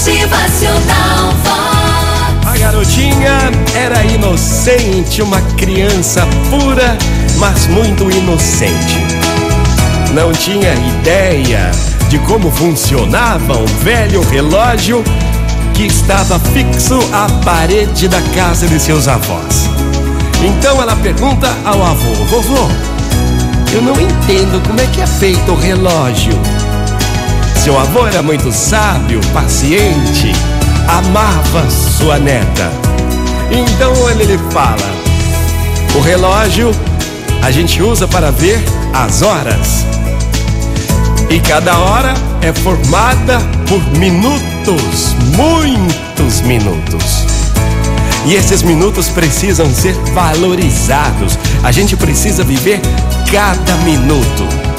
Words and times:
Motivacional. 0.00 1.34
A 2.46 2.56
garotinha 2.56 3.50
era 3.74 4.02
inocente, 4.02 5.20
uma 5.20 5.42
criança 5.58 6.26
pura, 6.48 6.96
mas 7.36 7.66
muito 7.66 8.10
inocente. 8.10 8.96
Não 10.14 10.32
tinha 10.32 10.72
ideia 10.72 11.70
de 12.08 12.18
como 12.20 12.50
funcionava 12.50 13.58
um 13.58 13.66
velho 13.84 14.22
relógio 14.22 15.04
que 15.74 15.84
estava 15.84 16.38
fixo 16.38 16.98
à 17.12 17.28
parede 17.44 18.08
da 18.08 18.22
casa 18.34 18.66
de 18.66 18.80
seus 18.80 19.06
avós. 19.06 19.68
Então 20.42 20.80
ela 20.80 20.96
pergunta 20.96 21.54
ao 21.62 21.84
avô: 21.84 22.14
Vovô, 22.24 22.68
eu 23.74 23.82
não 23.82 24.00
entendo 24.00 24.66
como 24.66 24.80
é 24.80 24.86
que 24.86 25.02
é 25.02 25.06
feito 25.06 25.52
o 25.52 25.56
relógio. 25.56 26.32
Seu 27.62 27.78
avô 27.78 28.06
era 28.06 28.22
muito 28.22 28.50
sábio, 28.50 29.20
paciente, 29.34 30.32
amava 30.88 31.68
sua 31.70 32.18
neta. 32.18 32.72
Então 33.50 34.08
ele 34.08 34.24
lhe 34.24 34.38
fala: 34.50 34.90
O 35.94 36.00
relógio 36.00 36.70
a 37.42 37.50
gente 37.50 37.82
usa 37.82 38.08
para 38.08 38.30
ver 38.30 38.58
as 38.94 39.20
horas. 39.20 39.84
E 41.28 41.38
cada 41.40 41.78
hora 41.78 42.14
é 42.40 42.50
formada 42.50 43.38
por 43.68 43.80
minutos, 43.98 45.14
muitos 45.36 46.40
minutos. 46.40 47.26
E 48.24 48.36
esses 48.36 48.62
minutos 48.62 49.08
precisam 49.08 49.70
ser 49.70 49.92
valorizados. 50.14 51.38
A 51.62 51.70
gente 51.70 51.94
precisa 51.94 52.42
viver 52.42 52.80
cada 53.30 53.76
minuto. 53.84 54.69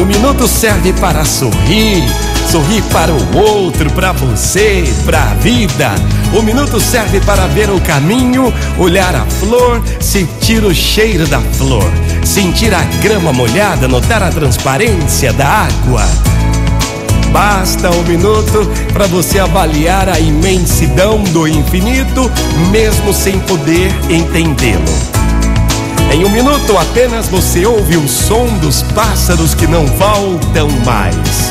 O 0.00 0.04
minuto 0.04 0.48
serve 0.48 0.92
para 0.94 1.24
sorrir, 1.24 2.02
sorrir 2.50 2.82
para 2.92 3.12
o 3.12 3.36
outro, 3.36 3.88
para 3.92 4.12
você, 4.12 4.84
para 5.04 5.22
a 5.22 5.34
vida. 5.34 5.90
O 6.36 6.42
minuto 6.42 6.80
serve 6.80 7.20
para 7.20 7.46
ver 7.46 7.70
o 7.70 7.80
caminho, 7.80 8.52
olhar 8.76 9.14
a 9.14 9.24
flor, 9.24 9.80
sentir 10.00 10.64
o 10.64 10.74
cheiro 10.74 11.26
da 11.28 11.40
flor, 11.40 11.88
sentir 12.24 12.74
a 12.74 12.82
grama 13.00 13.32
molhada, 13.32 13.86
notar 13.86 14.22
a 14.22 14.30
transparência 14.30 15.32
da 15.32 15.46
água. 15.46 16.04
Basta 17.32 17.90
um 17.90 18.02
minuto 18.02 18.68
para 18.92 19.06
você 19.06 19.38
avaliar 19.38 20.08
a 20.08 20.18
imensidão 20.18 21.22
do 21.22 21.46
infinito, 21.46 22.30
mesmo 22.70 23.12
sem 23.12 23.38
poder 23.40 23.92
entendê-lo. 24.10 25.23
Em 26.14 26.24
um 26.24 26.28
minuto 26.28 26.78
apenas 26.78 27.26
você 27.28 27.66
ouve 27.66 27.96
o 27.96 28.06
som 28.06 28.46
dos 28.58 28.82
pássaros 28.82 29.52
que 29.52 29.66
não 29.66 29.84
voltam 29.84 30.68
mais. 30.86 31.50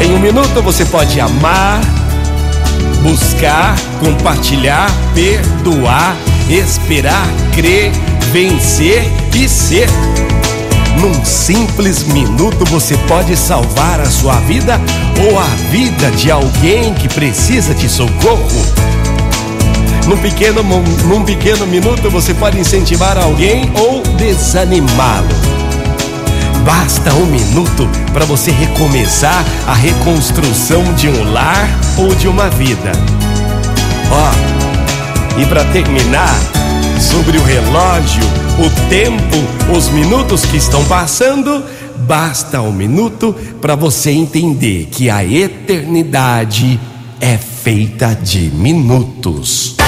Em 0.00 0.14
um 0.14 0.20
minuto 0.20 0.62
você 0.62 0.84
pode 0.84 1.18
amar, 1.18 1.80
buscar, 3.02 3.74
compartilhar, 3.98 4.88
perdoar, 5.12 6.16
esperar, 6.48 7.26
crer, 7.52 7.90
vencer 8.30 9.02
e 9.34 9.48
ser. 9.48 9.88
Num 11.00 11.24
simples 11.24 12.04
minuto 12.04 12.64
você 12.66 12.96
pode 13.08 13.36
salvar 13.36 14.00
a 14.00 14.06
sua 14.08 14.36
vida 14.42 14.80
ou 15.28 15.36
a 15.36 15.46
vida 15.72 16.12
de 16.12 16.30
alguém 16.30 16.94
que 16.94 17.08
precisa 17.08 17.74
de 17.74 17.88
socorro. 17.88 18.46
Num 20.10 20.18
pequeno, 20.18 20.64
num 21.06 21.24
pequeno 21.24 21.64
minuto 21.68 22.10
você 22.10 22.34
pode 22.34 22.58
incentivar 22.58 23.16
alguém 23.16 23.70
ou 23.78 24.02
desanimá-lo. 24.16 25.28
Basta 26.64 27.14
um 27.14 27.26
minuto 27.26 27.88
para 28.12 28.24
você 28.24 28.50
recomeçar 28.50 29.44
a 29.68 29.72
reconstrução 29.72 30.82
de 30.94 31.08
um 31.08 31.32
lar 31.32 31.68
ou 31.96 32.12
de 32.12 32.26
uma 32.26 32.50
vida. 32.50 32.90
Ó, 34.10 35.40
e 35.40 35.46
para 35.46 35.64
terminar, 35.66 36.36
sobre 36.98 37.38
o 37.38 37.44
relógio, 37.44 38.24
o 38.58 38.88
tempo, 38.88 39.72
os 39.72 39.88
minutos 39.90 40.44
que 40.44 40.56
estão 40.56 40.84
passando, 40.86 41.64
basta 41.98 42.60
um 42.60 42.72
minuto 42.72 43.32
para 43.60 43.76
você 43.76 44.10
entender 44.10 44.88
que 44.90 45.08
a 45.08 45.24
eternidade 45.24 46.80
é 47.20 47.38
feita 47.38 48.12
de 48.20 48.50
minutos. 48.50 49.79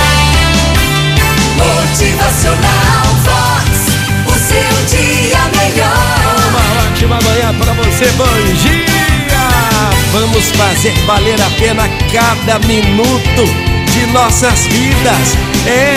Dia! 8.02 9.90
Vamos 10.12 10.50
fazer 10.50 10.92
valer 11.06 11.40
a 11.40 11.50
pena 11.50 11.88
cada 12.12 12.58
minuto 12.66 13.44
de 13.92 14.06
nossas 14.12 14.66
vidas. 14.66 15.36
É! 15.66 15.94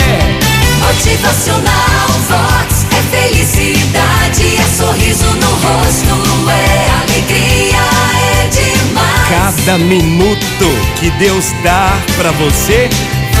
Motivacional 0.80 2.08
Vox. 2.28 2.86
É 2.92 3.02
felicidade, 3.16 4.56
é 4.56 4.76
sorriso 4.76 5.26
no 5.26 5.50
rosto, 5.50 6.50
é 6.50 6.90
alegria, 7.02 7.78
é 8.34 8.48
demais. 8.48 9.28
Cada 9.28 9.78
minuto 9.78 10.66
que 10.98 11.10
Deus 11.18 11.52
dá 11.62 11.92
para 12.16 12.30
você 12.32 12.88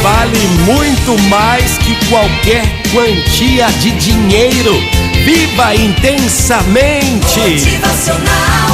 vale 0.02 0.46
muito 0.64 1.20
mais 1.28 1.78
que 1.78 1.94
qualquer 2.08 2.64
quantia 2.92 3.66
de 3.80 3.92
dinheiro. 3.92 4.95
Viva 5.26 5.74
intensamente! 5.74 7.40
Motivacional. 7.40 8.65